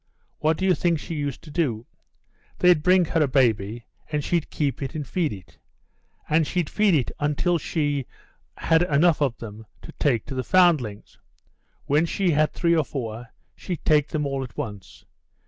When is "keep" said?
4.49-4.81